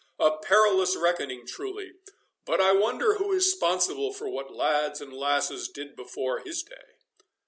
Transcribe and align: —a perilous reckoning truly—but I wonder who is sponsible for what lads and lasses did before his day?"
—a 0.17 0.31
perilous 0.37 0.95
reckoning 0.95 1.45
truly—but 1.45 2.59
I 2.59 2.71
wonder 2.71 3.13
who 3.17 3.33
is 3.33 3.51
sponsible 3.51 4.11
for 4.11 4.27
what 4.27 4.51
lads 4.51 4.99
and 4.99 5.13
lasses 5.13 5.67
did 5.67 5.95
before 5.95 6.39
his 6.39 6.63
day?" 6.63 6.95